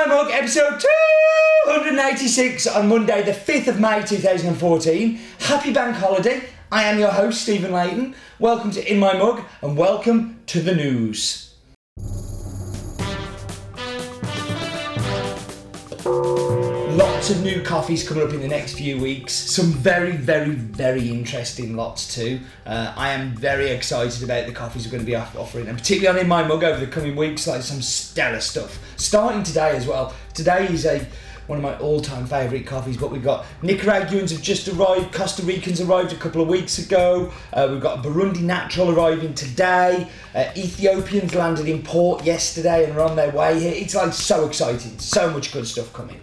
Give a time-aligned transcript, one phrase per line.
[0.00, 5.20] My Mug, episode 286 on Monday, the 5th of May 2014.
[5.40, 6.42] Happy bank holiday.
[6.72, 8.14] I am your host, Stephen Leighton.
[8.38, 11.54] Welcome to In My Mug and welcome to the news.
[17.30, 19.32] Of new coffees coming up in the next few weeks.
[19.32, 22.40] Some very, very, very interesting lots too.
[22.66, 26.18] Uh, I am very excited about the coffees we're going to be offering, and particularly
[26.18, 27.46] on in my mug over the coming weeks.
[27.46, 28.80] Like some stellar stuff.
[28.96, 30.12] Starting today as well.
[30.34, 31.06] Today is a
[31.46, 32.96] one of my all-time favourite coffees.
[32.96, 35.14] But we've got Nicaraguans have just arrived.
[35.14, 37.32] Costa Ricans arrived a couple of weeks ago.
[37.52, 40.08] Uh, we've got Burundi Natural arriving today.
[40.34, 43.72] Uh, Ethiopians landed in port yesterday and are on their way here.
[43.72, 44.98] It's like so exciting.
[44.98, 46.20] So much good stuff coming.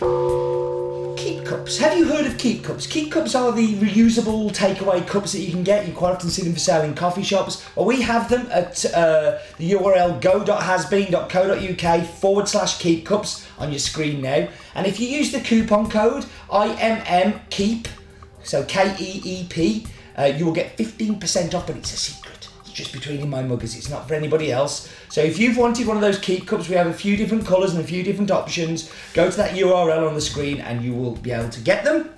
[0.00, 1.76] Keep cups.
[1.76, 2.86] Have you heard of keep cups?
[2.86, 5.86] Keep cups are the reusable takeaway cups that you can get.
[5.86, 7.62] You quite often see them for sale in coffee shops.
[7.76, 13.78] Well, we have them at uh, the URL go.hasbean.co.uk forward slash keep cups on your
[13.78, 14.48] screen now.
[14.74, 17.88] And if you use the coupon code IMMKEEP,
[18.42, 22.39] so K E E P, uh, you will get 15% off, but it's a secret.
[22.72, 24.92] Just between my muggers, it's not for anybody else.
[25.08, 27.74] So if you've wanted one of those keep cups, we have a few different colours
[27.74, 28.90] and a few different options.
[29.14, 32.10] Go to that URL on the screen and you will be able to get them.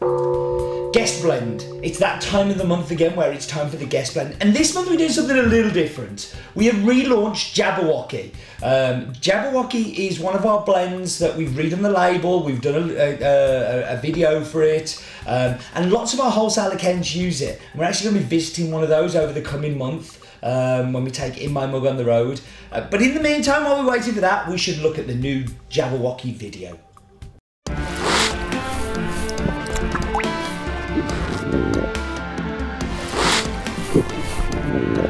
[0.00, 1.66] Guest blend.
[1.82, 4.36] It's that time of the month again where it's time for the guest blend.
[4.40, 6.34] And this month we're doing something a little different.
[6.54, 8.32] We have relaunched Jabberwocky.
[8.62, 12.42] Um, Jabberwocky is one of our blends that we've read on the label.
[12.44, 15.04] We've done a, a, a, a video for it.
[15.26, 17.60] Um, and lots of our wholesale accounts use it.
[17.74, 21.04] We're actually going to be visiting one of those over the coming month um, when
[21.04, 22.40] we take In My Mug on the road.
[22.70, 25.14] Uh, but in the meantime, while we're waiting for that, we should look at the
[25.14, 26.78] new Jabberwocky video.
[31.50, 31.76] Thank
[34.98, 35.07] you.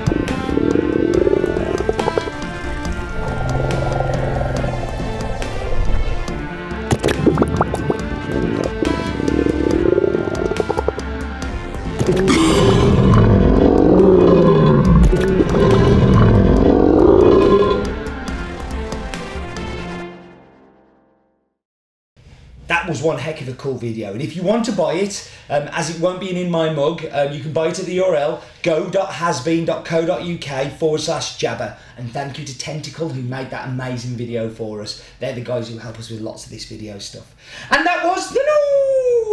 [23.48, 24.12] Of a cool video.
[24.12, 27.06] And if you want to buy it, um, as it won't be in my mug,
[27.10, 31.78] um, you can buy it at the URL go.hasbean.co.uk forward slash jabber.
[31.96, 35.02] And thank you to Tentacle who made that amazing video for us.
[35.18, 37.34] They're the guys who help us with lots of this video stuff.
[37.70, 38.44] And that was the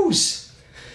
[0.05, 0.53] news!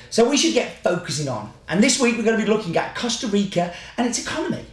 [0.09, 1.53] So we should get focusing on.
[1.69, 4.65] And this week we're going to be looking at Costa Rica and its economy.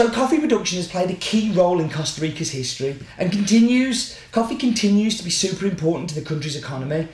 [0.00, 4.18] So coffee production has played a key role in Costa Rica's history and continues.
[4.32, 7.06] Coffee continues to be super important to the country's economy.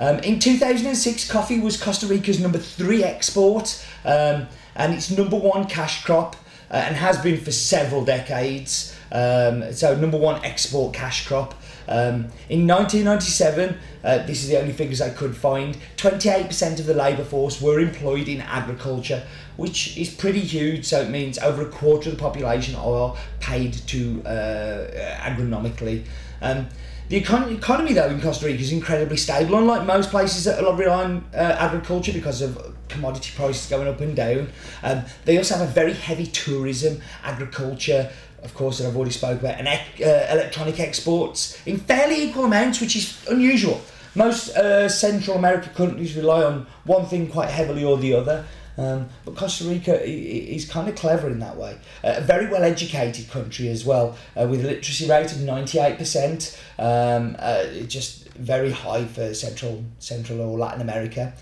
[0.00, 5.66] Um, in 2006, coffee was Costa Rica's number three export um, and its number one
[5.66, 6.34] cash crop,
[6.68, 8.92] uh, and has been for several decades.
[9.12, 11.54] Um, so number one export cash crop.
[11.88, 16.94] Um, in 1997, uh, this is the only figures I could find, 28% of the
[16.94, 19.22] labour force were employed in agriculture,
[19.56, 20.84] which is pretty huge.
[20.84, 26.04] So it means over a quarter of the population are paid to uh, agronomically.
[26.40, 26.68] Um,
[27.08, 30.86] the econ- economy, though, in Costa Rica is incredibly stable, unlike most places that rely
[30.86, 34.48] on uh, agriculture because of commodity prices going up and down.
[34.82, 38.10] Um, they also have a very heavy tourism, agriculture,
[38.42, 42.80] of course, that I've already spoke about, and uh, electronic exports in fairly equal amounts,
[42.80, 43.80] which is unusual.
[44.14, 48.44] Most uh, Central America countries rely on one thing quite heavily or the other.
[48.78, 51.78] Um, but Costa Rica is kind of clever in that way.
[52.02, 56.58] Uh, a very well educated country as well, uh, with a literacy rate of 98%,
[56.78, 61.32] um, uh, just very high for Central, Central or Latin America.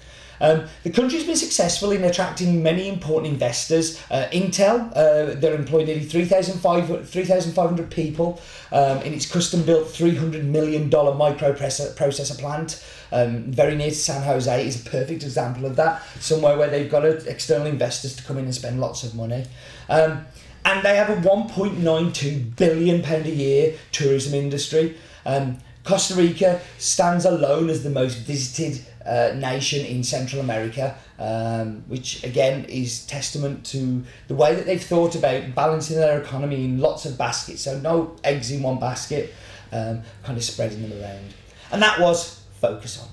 [0.40, 4.00] Um, the country's been successful in attracting many important investors.
[4.10, 8.40] Uh, Intel, uh, they're employing nearly 3,500 3,500 people
[8.72, 12.82] um, in its custom built $300 million microprocessor processor plant.
[13.12, 16.02] Um, very near to San Jose is a perfect example of that.
[16.20, 19.44] Somewhere where they've got external investors to come in and spend lots of money.
[19.88, 20.26] Um,
[20.64, 24.96] and they have a 1.92 billion pound a year tourism industry.
[25.26, 31.82] Um, Costa Rica stands alone as the most visited uh, nation in Central America, um,
[31.88, 36.78] which again is testament to the way that they've thought about balancing their economy in
[36.78, 37.62] lots of baskets.
[37.62, 39.34] So no eggs in one basket,
[39.72, 41.34] um, kind of spreading them around.
[41.72, 43.08] And that was focus on.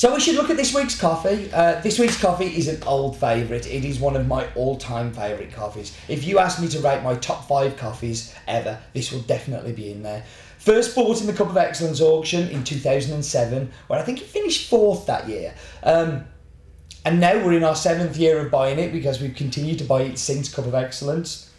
[0.00, 1.50] So we should look at this week's coffee.
[1.52, 3.66] Uh, this week's coffee is an old favourite.
[3.66, 5.94] It is one of my all-time favourite coffees.
[6.08, 9.92] If you ask me to rate my top five coffees ever, this will definitely be
[9.92, 10.24] in there.
[10.56, 14.70] First bought in the Cup of Excellence auction in 2007, where I think he finished
[14.70, 15.54] fourth that year.
[15.82, 16.24] Um,
[17.04, 20.00] and now we're in our seventh year of buying it because we've continued to buy
[20.00, 21.52] it since Cup of Excellence.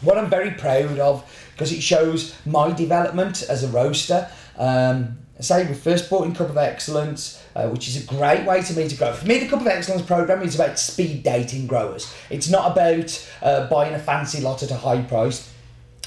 [0.00, 4.28] What I'm very proud of because it shows my development as a roaster.
[4.58, 8.62] Um, say we first bought in Cup of Excellence, uh, which is a great way
[8.62, 9.12] to me to grow.
[9.14, 12.14] For me, the Cup of Excellence program is about speed dating growers.
[12.28, 15.50] It's not about uh, buying a fancy lot at a high price.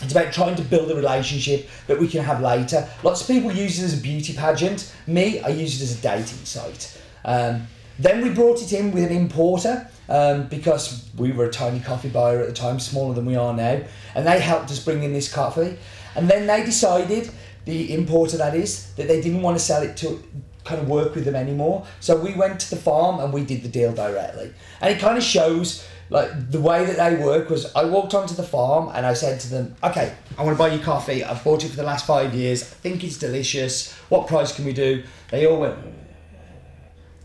[0.01, 2.87] It's about trying to build a relationship that we can have later.
[3.03, 4.93] Lots of people use it as a beauty pageant.
[5.07, 7.01] Me, I use it as a dating site.
[7.25, 7.67] Um,
[7.97, 12.09] then we brought it in with an importer um, because we were a tiny coffee
[12.09, 13.81] buyer at the time, smaller than we are now,
[14.15, 15.77] and they helped us bring in this coffee.
[16.15, 17.29] And then they decided,
[17.65, 20.23] the importer that is, that they didn't want to sell it to
[20.69, 21.85] kind of work with them anymore.
[21.99, 24.53] So we went to the farm and we did the deal directly.
[24.79, 28.33] And it kind of shows like the way that they work was I walked onto
[28.33, 31.23] the farm and I said to them, okay, I want to buy you coffee.
[31.23, 32.61] I've bought it for the last five years.
[32.61, 33.93] I think it's delicious.
[34.09, 35.03] What price can we do?
[35.29, 35.77] They all went,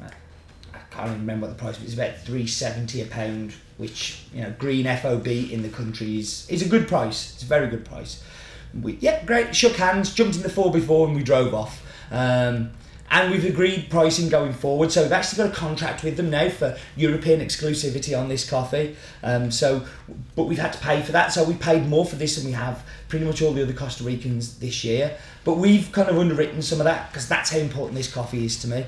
[0.01, 1.85] I can't even remember what the price was.
[1.85, 6.49] It's about three seventy a pound, which you know green FOB in the country is
[6.49, 7.35] is a good price.
[7.35, 8.23] It's a very good price.
[8.81, 11.83] We yeah great shook hands, jumped in the four before, and we drove off.
[12.11, 12.71] Um,
[13.15, 14.91] and we've agreed pricing going forward.
[14.91, 18.97] So we've actually got a contract with them now for European exclusivity on this coffee.
[19.23, 19.87] Um, so,
[20.35, 21.33] but we've had to pay for that.
[21.33, 24.03] So we paid more for this than we have pretty much all the other Costa
[24.03, 25.17] Ricans this year.
[25.45, 28.61] But we've kind of underwritten some of that because that's how important this coffee is
[28.63, 28.85] to me.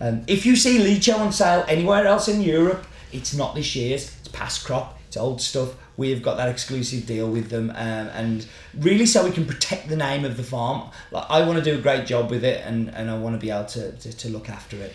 [0.00, 4.16] Um, if you see Licho on sale anywhere else in Europe, it's not this year's,
[4.20, 5.74] it's past crop, it's old stuff.
[5.96, 8.46] We've got that exclusive deal with them, um, and
[8.78, 10.90] really so we can protect the name of the farm.
[11.10, 13.40] Like I want to do a great job with it, and, and I want to
[13.40, 14.94] be able to, to, to look after it.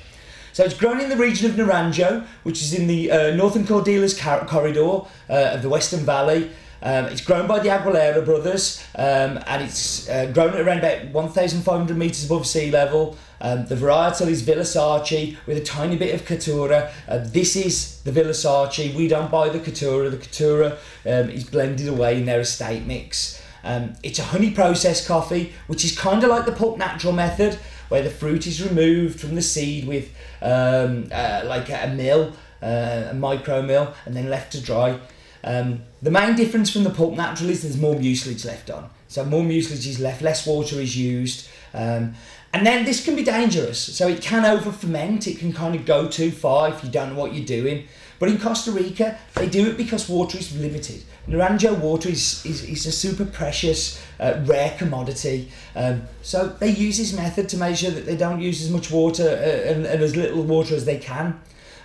[0.54, 4.20] So it's grown in the region of Naranjo, which is in the uh, northern Cordilleras
[4.48, 6.52] corridor uh, of the Western Valley.
[6.84, 11.10] Um, it's grown by the Aguilera brothers um, and it's uh, grown at around about
[11.10, 13.18] 1,500 metres above sea level.
[13.44, 16.92] Um, the varietal is Villa Sarchi with a tiny bit of Caturra.
[17.08, 18.94] Uh, this is the Villa Sarchi.
[18.94, 20.12] We don't buy the Caturra.
[20.12, 20.74] The Caturra
[21.06, 23.42] um, is blended away in their estate mix.
[23.64, 27.56] Um, it's a honey processed coffee, which is kind of like the pulp natural method,
[27.90, 30.12] where the fruit is removed from the seed with
[30.44, 35.00] um, uh, like a mill, uh, a micro mill, and then left to dry.
[35.44, 38.90] Um, the main difference from the pulp natural is there's more mucilage left on.
[39.08, 41.48] So more mucilage is left, less water is used.
[41.74, 42.14] Um,
[42.54, 43.80] and then this can be dangerous.
[43.80, 47.14] So it can over ferment, it can kind of go too far if you don't
[47.14, 47.88] know what you're doing.
[48.20, 51.04] But in Costa Rica, they do it because water is limited.
[51.28, 55.52] Naranjo water is, is, is a super precious, uh, rare commodity.
[55.76, 58.92] Um, so they use this method to make sure that they don't use as much
[58.92, 61.40] water uh, and, and as little water as they can.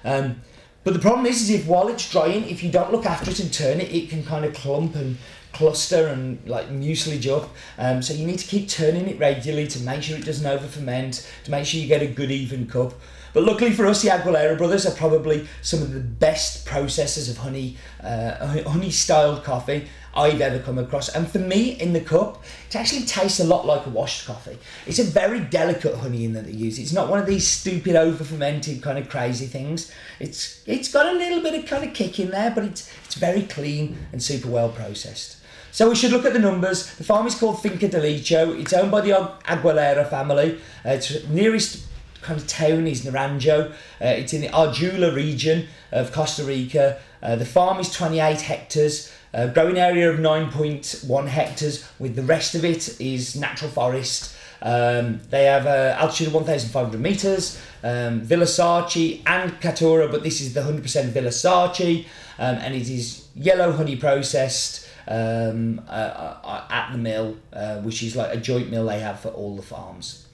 [0.05, 0.43] Um,
[0.85, 3.41] but the problem is, is if while it's drying, if you don't look after it
[3.41, 5.17] and turn it, it can kind of clump and
[5.56, 7.49] cluster and like mucilage up.
[7.79, 10.67] Um, so you need to keep turning it regularly to make sure it doesn't over
[10.67, 12.93] ferment, to make sure you get a good even cup.
[13.32, 17.38] But luckily for us, the Aguilera brothers are probably some of the best processors of
[17.38, 21.10] honey, uh, honey styled coffee I've ever come across.
[21.10, 24.58] And for me, in the cup, it actually tastes a lot like a washed coffee.
[24.86, 26.79] It's a very delicate honey in that they use.
[26.79, 29.93] It's not one of these stupid over fermented kind of crazy things.
[30.19, 33.17] It's it's got a little bit of kind of kick in there, but it's it's
[33.17, 35.36] very clean and super well processed.
[35.77, 36.91] So we should look at the numbers.
[36.95, 38.59] The farm is called Finca de Licho.
[38.59, 40.59] It's owned by the Aguilera family.
[40.83, 41.85] Uh, its nearest
[42.23, 43.73] kind of town is Naranjo.
[43.73, 46.99] Uh, it's in the Arbula region of Costa Rica.
[47.23, 49.13] Uh, the farm is 28 hectares.
[49.35, 54.35] Uh, growing area of 9.1 hectares, with the rest of it is natural forest.
[54.63, 60.41] Um, they have an altitude of 1,500 metres, um, Villa Sarchi and Caturra, but this
[60.41, 62.06] is the 100% Villa Sarchi,
[62.39, 68.03] um, and it is yellow honey processed um, uh, uh, at the mill, uh, which
[68.03, 70.27] is like a joint mill they have for all the farms.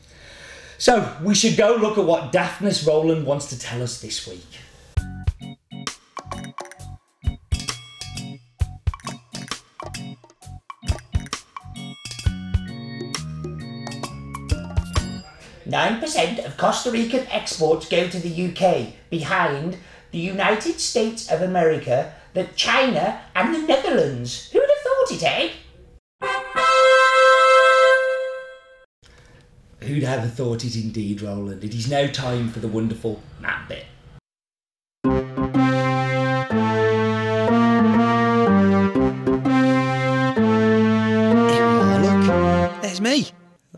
[0.79, 4.47] So we should go look at what Daphnis Rowland wants to tell us this week.
[15.64, 19.79] Nine percent of Costa Rican exports go to the UK, behind
[20.11, 24.50] the United States of America, the China, and the Netherlands.
[24.52, 24.62] Who'd
[25.21, 25.50] have thought?
[29.81, 31.64] Who'd have thought it indeed, Roland?
[31.64, 33.85] It is now time for the wonderful map bit.
[35.04, 35.12] Here
[41.42, 42.83] we are, look.
[42.83, 43.26] There's me.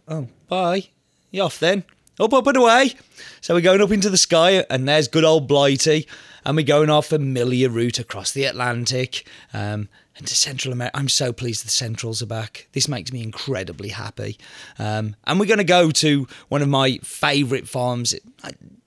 [0.06, 0.88] Oh, bye.
[1.30, 1.84] You're off then?
[2.20, 2.92] Up, up and away.
[3.40, 6.06] So we're going up into the sky, and there's good old Blighty.
[6.44, 10.96] and we're going our familiar route across the Atlantic um, and to Central America.
[10.96, 12.68] I'm so pleased the Centrals are back.
[12.72, 14.38] This makes me incredibly happy.
[14.78, 18.14] Um, and we're going to go to one of my favourite farms.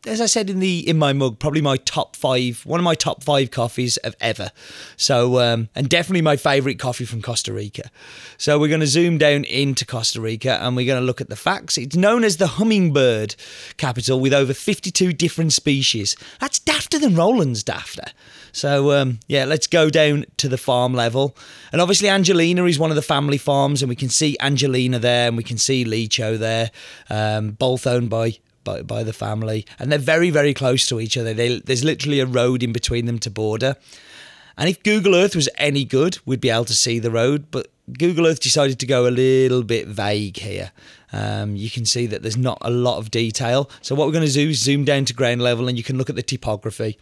[0.07, 2.95] As I said in the in my mug, probably my top five, one of my
[2.95, 4.51] top five coffees of ever.
[4.95, 7.91] So, um, and definitely my favourite coffee from Costa Rica.
[8.37, 11.29] So we're going to zoom down into Costa Rica and we're going to look at
[11.29, 11.77] the facts.
[11.77, 13.35] It's known as the hummingbird
[13.75, 16.15] capital with over 52 different species.
[16.39, 18.11] That's dafter than Roland's dafter.
[18.51, 21.35] So um, yeah, let's go down to the farm level.
[21.71, 25.27] And obviously Angelina is one of the family farms, and we can see Angelina there,
[25.27, 26.71] and we can see Licho there,
[27.09, 28.37] um, both owned by
[28.67, 31.33] by, by the family, and they're very, very close to each other.
[31.33, 33.77] They, there's literally a road in between them to border.
[34.57, 37.67] And if Google Earth was any good, we'd be able to see the road, but
[37.97, 40.71] Google Earth decided to go a little bit vague here.
[41.13, 43.69] Um, you can see that there's not a lot of detail.
[43.81, 45.97] So, what we're going to do is zoom down to ground level and you can
[45.97, 46.97] look at the topography.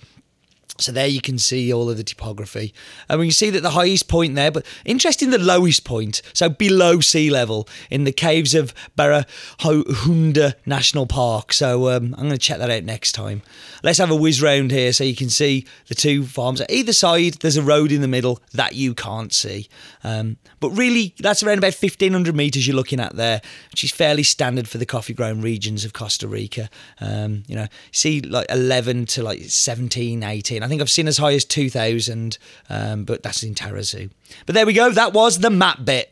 [0.77, 2.73] So there you can see all of the topography.
[3.07, 6.49] And we can see that the highest point there, but interesting the lowest point, so
[6.49, 9.25] below sea level in the caves of Barra
[9.61, 11.53] Honda National Park.
[11.53, 13.41] So um, I'm going to check that out next time.
[13.83, 16.59] Let's have a whiz round here so you can see the two farms.
[16.59, 19.69] At either side, there's a road in the middle that you can't see.
[20.03, 23.41] Um, but really, that's around about 1,500 metres you're looking at there,
[23.71, 26.69] which is fairly standard for the coffee grown regions of Costa Rica.
[26.99, 30.64] Um, you know, see like 11 to like 17, 18.
[30.65, 32.39] I think I've seen as high as 2,000,
[32.71, 34.09] um, but that's in Tarrazú.
[34.47, 34.89] But there we go.
[34.89, 36.11] That was the map bit.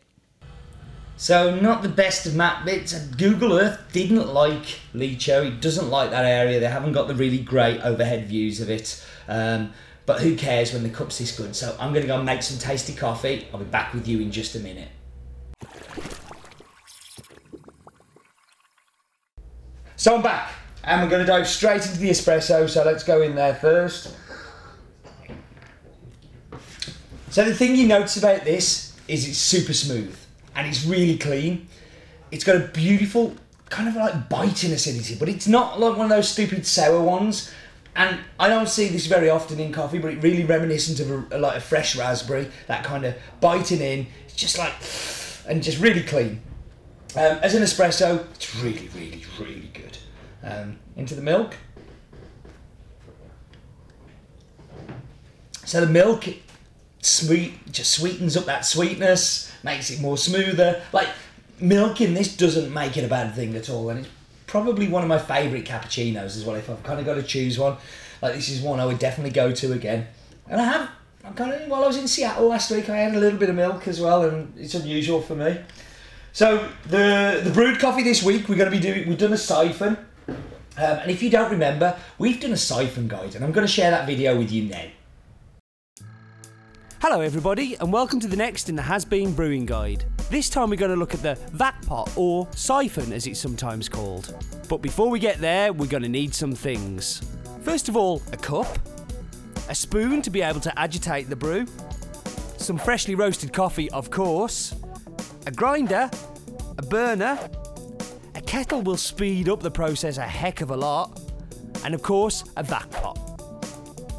[1.18, 2.94] So not the best of map bits.
[2.94, 5.48] Google Earth didn't like Licho.
[5.48, 6.60] It doesn't like that area.
[6.60, 9.04] They haven't got the really great overhead views of it.
[9.28, 9.74] Um,
[10.06, 11.56] but who cares when the cup's this good?
[11.56, 13.48] So I'm going to go and make some tasty coffee.
[13.52, 14.90] I'll be back with you in just a minute.
[19.96, 20.52] So I'm back,
[20.84, 22.70] and we're going to dive straight into the espresso.
[22.70, 24.16] So let's go in there first.
[27.34, 30.16] So the thing you notice about this is it's super smooth
[30.56, 31.68] and it's really clean.
[32.30, 33.36] It's got a beautiful
[33.72, 37.52] kind of like biting acidity, but it's not like one of those stupid sour ones.
[37.96, 41.38] And I don't see this very often in coffee, but it really reminiscent of a,
[41.38, 44.06] a, like a fresh raspberry, that kind of biting in.
[44.26, 44.74] It's just like,
[45.52, 46.40] and just really clean.
[47.16, 49.98] Um, as an espresso, it's really, really, really good.
[50.44, 51.56] Um, into the milk.
[55.66, 56.28] So the milk
[57.06, 60.82] sweet just sweetens up that sweetness, makes it more smoother.
[60.92, 61.10] Like
[61.60, 64.10] milking this doesn't make it a bad thing at all, and it's
[64.48, 66.56] probably one of my favourite cappuccinos as well.
[66.56, 67.78] If I've kind of got to choose one,
[68.22, 70.08] like this is one I would definitely go to again.
[70.48, 70.90] And I have,
[71.24, 73.50] I kind of while I was in Seattle last week, I had a little bit
[73.50, 75.60] of milk as well, and it's unusual for me.
[76.32, 79.08] So the the brewed coffee this week we're going to be doing.
[79.08, 79.98] We've done a siphon.
[80.76, 83.72] Um, and if you don't remember, we've done a siphon guide, and I'm going to
[83.72, 84.86] share that video with you now.
[87.06, 90.06] Hello, everybody, and welcome to the next in the Has Bean Brewing Guide.
[90.30, 93.90] This time we're going to look at the vac pot, or siphon as it's sometimes
[93.90, 94.34] called.
[94.70, 97.22] But before we get there, we're going to need some things.
[97.60, 98.80] First of all, a cup,
[99.68, 101.68] a spoon to be able to agitate the brew,
[102.56, 104.74] some freshly roasted coffee, of course,
[105.46, 106.10] a grinder,
[106.78, 107.38] a burner,
[108.36, 111.20] a kettle will speed up the process a heck of a lot,
[111.84, 113.03] and of course, a vac.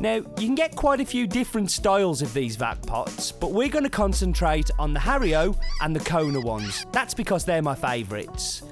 [0.00, 3.68] Now, you can get quite a few different styles of these vac pots, but we're
[3.68, 6.84] going to concentrate on the Hario and the Cona ones.
[6.90, 8.62] That's because they're my favourites.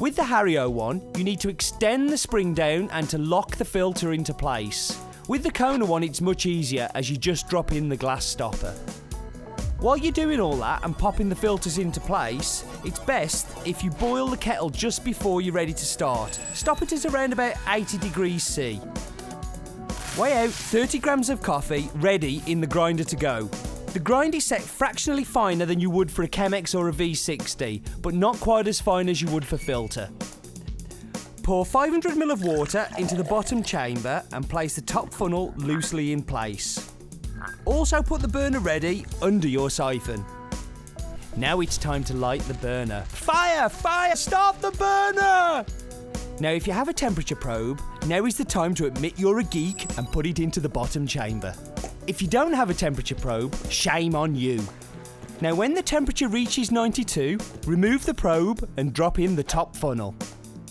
[0.00, 3.66] With the Hario one, you need to extend the spring down and to lock the
[3.66, 4.98] filter into place.
[5.28, 8.74] With the Cona one, it's much easier as you just drop in the glass stopper.
[9.78, 13.90] While you're doing all that and popping the filters into place, it's best if you
[13.90, 16.40] boil the kettle just before you're ready to start.
[16.54, 18.80] Stop it at around about 80 degrees C.
[20.20, 23.44] Weigh out 30 grams of coffee ready in the grinder to go.
[23.94, 27.80] The grind is set fractionally finer than you would for a Chemex or a V60,
[28.02, 30.10] but not quite as fine as you would for filter.
[31.42, 36.22] Pour 500ml of water into the bottom chamber and place the top funnel loosely in
[36.22, 36.92] place.
[37.64, 40.22] Also put the burner ready under your siphon.
[41.34, 43.04] Now it's time to light the burner.
[43.08, 43.70] Fire!
[43.70, 44.16] Fire!
[44.16, 45.64] Start the burner!
[46.40, 49.44] Now, if you have a temperature probe, now is the time to admit you're a
[49.44, 51.54] geek and put it into the bottom chamber.
[52.06, 54.66] If you don't have a temperature probe, shame on you.
[55.42, 60.14] Now, when the temperature reaches 92, remove the probe and drop in the top funnel.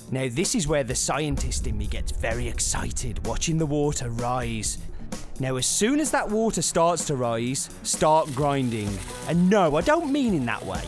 [0.10, 4.80] Now, this is where the scientist in me gets very excited watching the water rise.
[5.40, 8.90] Now, as soon as that water starts to rise, start grinding.
[9.28, 10.82] And no, I don't mean in that way.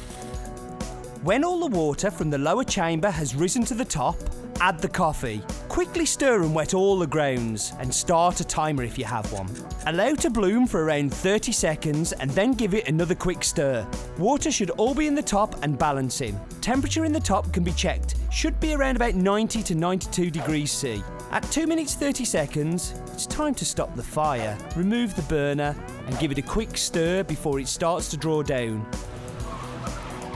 [1.22, 4.18] When all the water from the lower chamber has risen to the top,
[4.62, 5.42] add the coffee.
[5.70, 9.50] Quickly stir and wet all the grounds, and start a timer if you have one.
[9.88, 13.88] Allow to bloom for around 30 seconds and then give it another quick stir.
[14.20, 16.40] Water should all be in the top and balancing.
[16.62, 20.72] Temperature in the top can be checked, should be around about 90 to 92 degrees
[20.72, 21.04] C.
[21.32, 25.76] At 2 minutes 30 seconds, it's time to stop the fire, remove the burner,
[26.06, 28.86] and give it a quick stir before it starts to draw down.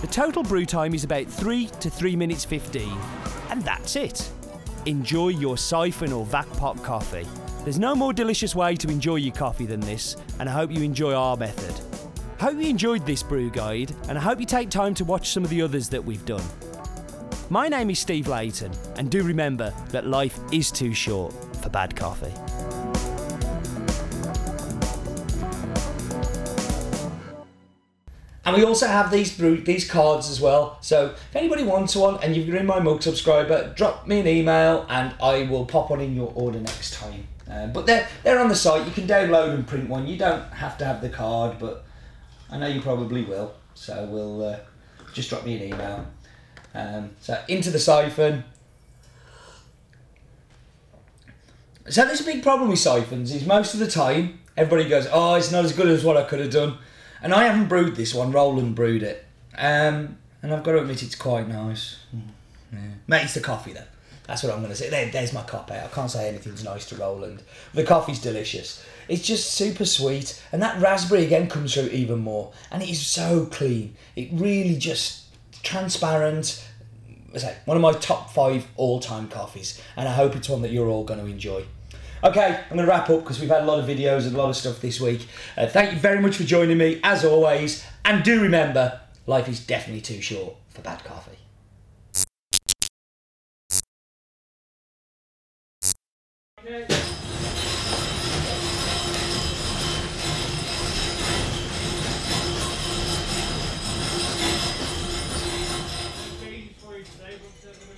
[0.01, 2.97] The total brew time is about 3 to 3 minutes 15.
[3.49, 4.29] And that's it.
[4.85, 7.25] Enjoy your siphon or vac pot coffee.
[7.63, 10.83] There's no more delicious way to enjoy your coffee than this, and I hope you
[10.83, 11.73] enjoy our method.
[12.39, 15.43] Hope you enjoyed this brew guide, and I hope you take time to watch some
[15.43, 16.43] of the others that we've done.
[17.49, 21.33] My name is Steve Leighton, and do remember that life is too short
[21.63, 22.33] for bad coffee.
[28.45, 30.77] And we also have these these cards as well.
[30.81, 34.85] So if anybody wants one and you're in my mug subscriber, drop me an email
[34.87, 37.27] and I will pop one in your order next time.
[37.49, 38.85] Um, but they're they're on the site.
[38.85, 40.05] You can download and print one.
[40.05, 41.85] You don't have to have the card, but
[42.51, 43.55] I know you probably will.
[43.73, 44.59] So we'll uh,
[45.13, 46.05] just drop me an email.
[46.75, 48.43] Um, so into the siphon.
[51.89, 53.33] So there's a big problem with siphons.
[53.33, 56.23] Is most of the time everybody goes, "Oh, it's not as good as what I
[56.23, 56.77] could have done."
[57.25, 58.31] And I haven't brewed this one.
[58.31, 59.25] Roland brewed it,
[59.57, 61.97] um, and I've got to admit it's quite nice.
[62.71, 62.79] Yeah.
[63.07, 63.89] Mate, it's the coffee though.
[64.27, 64.91] That's what I'm going to say.
[64.91, 65.85] There, there's my cop out.
[65.85, 67.41] I can't say anything's nice to Roland.
[67.73, 68.85] The coffee's delicious.
[69.07, 72.53] It's just super sweet, and that raspberry again comes through even more.
[72.69, 73.95] And it is so clean.
[74.15, 75.25] It really just
[75.63, 76.63] transparent.
[77.33, 80.69] I say one of my top five all-time coffees, and I hope it's one that
[80.69, 81.65] you're all going to enjoy.
[82.25, 84.37] Okay, I'm going to wrap up because we've had a lot of videos and a
[84.39, 85.27] lot of stuff this week.
[85.55, 87.85] Uh, thank you very much for joining me, as always.
[88.03, 91.37] And do remember, life is definitely too short for bad coffee.
[96.67, 97.04] Okay.